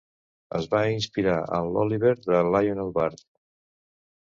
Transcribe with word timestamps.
Es 0.59 0.65
va 0.71 0.79
inspirar 0.93 1.37
en 1.59 1.71
l'Oliver 1.77 2.17
de 2.31 2.43
Lionel 2.57 2.93
Bart! 3.01 3.27